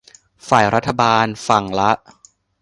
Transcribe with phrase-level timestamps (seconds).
[0.47, 1.91] ฝ่ายรัฐบาลฝั่งละ